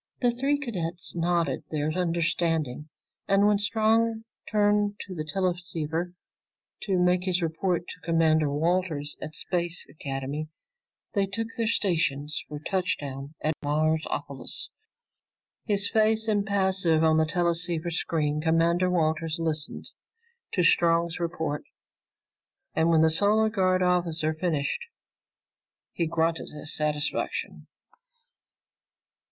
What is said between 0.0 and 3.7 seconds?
The three cadets nodded their understanding, and when